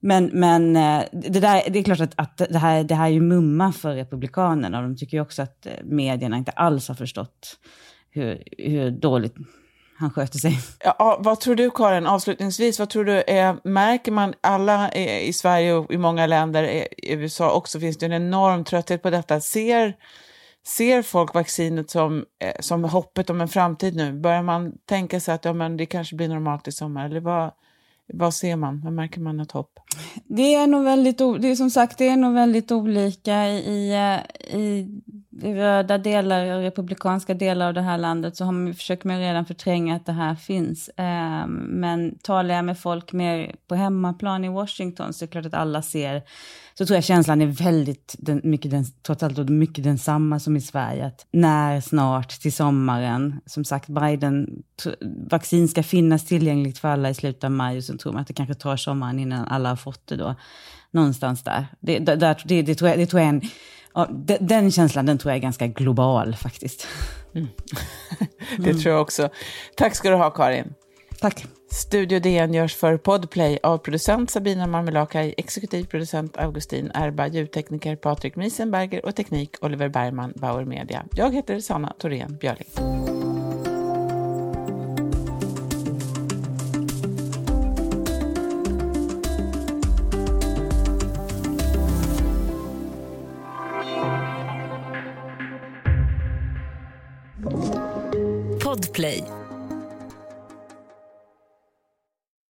Men, 0.00 0.30
men 0.32 0.76
eh, 0.76 1.02
det, 1.12 1.40
där, 1.40 1.62
det 1.70 1.78
är 1.78 1.82
klart 1.82 2.00
att, 2.00 2.12
att 2.16 2.36
det, 2.36 2.58
här, 2.58 2.84
det 2.84 2.94
här 2.94 3.06
är 3.06 3.12
ju 3.12 3.20
mumma 3.20 3.72
för 3.72 3.94
Republikanerna. 3.94 4.82
De 4.82 4.96
tycker 4.96 5.16
ju 5.16 5.20
också 5.20 5.42
att 5.42 5.66
eh, 5.66 5.72
medierna 5.84 6.36
inte 6.36 6.50
alls 6.50 6.88
har 6.88 6.94
förstått 6.94 7.58
hur, 8.10 8.42
hur 8.58 8.90
dåligt 8.90 9.34
han 9.98 10.10
sköter 10.10 10.38
sig. 10.38 10.58
Ja, 10.84 11.18
vad 11.20 11.40
tror 11.40 11.54
du, 11.54 11.70
Karin, 11.70 12.06
avslutningsvis, 12.06 12.78
vad 12.78 12.90
tror 12.90 13.04
du, 13.04 13.22
är, 13.26 13.68
märker 13.68 14.12
man 14.12 14.34
alla 14.40 14.92
i 14.92 15.32
Sverige 15.32 15.72
och 15.72 15.92
i 15.92 15.98
många 15.98 16.26
länder, 16.26 16.64
i 16.64 17.12
USA 17.12 17.52
också, 17.52 17.80
finns 17.80 17.98
det 17.98 18.06
en 18.06 18.12
enorm 18.12 18.64
trötthet 18.64 19.02
på 19.02 19.10
detta? 19.10 19.40
Ser, 19.40 19.96
ser 20.66 21.02
folk 21.02 21.34
vaccinet 21.34 21.90
som, 21.90 22.24
eh, 22.38 22.60
som 22.60 22.84
hoppet 22.84 23.30
om 23.30 23.40
en 23.40 23.48
framtid 23.48 23.96
nu? 23.96 24.12
Börjar 24.12 24.42
man 24.42 24.72
tänka 24.86 25.20
sig 25.20 25.34
att 25.34 25.44
ja, 25.44 25.52
men 25.52 25.76
det 25.76 25.86
kanske 25.86 26.16
blir 26.16 26.28
normalt 26.28 26.68
i 26.68 26.72
sommar? 26.72 27.06
Eller 27.06 27.20
vad, 27.20 27.52
vad 28.14 28.34
ser 28.34 28.56
man? 28.56 28.80
Vad 28.84 28.92
märker 28.92 29.20
man 29.20 29.40
ett 29.40 29.52
hopp? 29.52 29.78
Det 30.24 30.54
är 30.54 30.66
nog 30.66 30.84
väldigt, 30.84 31.18
det 31.18 31.48
är 31.48 31.54
som 31.54 31.70
sagt, 31.70 31.98
det 31.98 32.08
är 32.08 32.16
nog 32.16 32.34
väldigt 32.34 32.72
olika 32.72 33.48
i, 33.48 33.92
i 34.52 35.00
röda 35.42 35.98
delar 35.98 36.56
och 36.56 36.62
republikanska 36.62 37.34
delar 37.34 37.68
av 37.68 37.74
det 37.74 37.80
här 37.80 37.98
landet 37.98 38.36
så 38.36 38.44
har 38.44 38.52
man, 38.52 38.74
försöker 38.74 39.08
man 39.08 39.18
redan 39.18 39.46
förtränga 39.46 39.96
att 39.96 40.06
det 40.06 40.12
här 40.12 40.34
finns. 40.34 40.88
Eh, 40.88 41.46
men 41.46 42.18
talar 42.18 42.54
jag 42.54 42.64
med 42.64 42.78
folk 42.78 43.12
mer 43.12 43.54
på 43.68 43.74
hemmaplan 43.74 44.44
i 44.44 44.48
Washington 44.48 45.12
så 45.12 45.24
är 45.24 45.26
det 45.26 45.30
klart 45.30 45.46
att 45.46 45.54
alla 45.54 45.82
ser, 45.82 46.22
så 46.74 46.86
tror 46.86 46.96
jag 46.96 47.04
känslan 47.04 47.42
är 47.42 47.46
väldigt, 47.46 48.16
den, 48.18 48.40
mycket 48.44 48.70
den, 48.70 48.84
trots 49.06 49.22
allt 49.22 49.38
mycket 49.48 49.84
densamma 49.84 50.40
som 50.40 50.56
i 50.56 50.60
Sverige. 50.60 51.06
Att 51.06 51.26
när 51.30 51.80
snart 51.80 52.30
till 52.30 52.52
sommaren, 52.52 53.40
som 53.46 53.64
sagt 53.64 53.88
Biden, 53.88 54.62
vaccin 55.30 55.68
ska 55.68 55.82
finnas 55.82 56.26
tillgängligt 56.26 56.78
för 56.78 56.88
alla 56.88 57.10
i 57.10 57.14
slutet 57.14 57.44
av 57.44 57.50
maj 57.50 57.76
och 57.76 57.84
så 57.84 57.96
tror 57.96 58.12
man 58.12 58.22
att 58.22 58.28
det 58.28 58.34
kanske 58.34 58.54
tar 58.54 58.76
sommaren 58.76 59.18
innan 59.18 59.48
alla 59.48 59.68
har 59.68 59.76
fått 59.76 60.06
det 60.06 60.16
då. 60.16 60.34
Någonstans 60.92 61.42
där. 61.42 61.66
Det, 61.80 61.98
där, 61.98 62.42
det, 62.44 62.62
det, 62.62 62.74
tror, 62.74 62.90
jag, 62.90 62.98
det 62.98 63.06
tror 63.06 63.20
jag 63.20 63.28
en 63.28 63.42
Ja, 63.94 64.08
den 64.40 64.70
känslan 64.70 65.06
den 65.06 65.18
tror 65.18 65.30
jag 65.30 65.36
är 65.36 65.42
ganska 65.42 65.66
global 65.66 66.34
faktiskt. 66.34 66.86
Mm. 67.34 67.48
det 68.58 68.74
tror 68.74 68.92
jag 68.94 69.02
också. 69.02 69.28
Tack 69.76 69.94
ska 69.94 70.10
du 70.10 70.16
ha 70.16 70.30
Karin. 70.30 70.74
Tack. 71.20 71.46
Studio 71.70 72.20
DN 72.20 72.54
görs 72.54 72.74
för 72.74 72.96
Podplay 72.96 73.58
av 73.62 73.78
producent 73.78 74.30
Sabina 74.30 74.66
Marmelakai, 74.66 75.34
exekutiv 75.36 75.84
producent 75.84 76.36
Augustin 76.36 76.90
Erba, 76.94 77.26
ljudtekniker 77.26 77.96
Patrik 77.96 78.36
Miesenberger 78.36 79.06
och 79.06 79.16
teknik 79.16 79.56
Oliver 79.60 79.88
Bergman, 79.88 80.32
Bauer 80.36 80.64
Media. 80.64 81.04
Jag 81.12 81.34
heter 81.34 81.60
Sanna 81.60 81.92
Thorén 81.98 82.36
Björling. 82.40 82.68